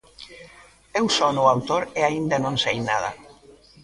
[0.99, 3.11] Eu son o autor e aínda non sei nada.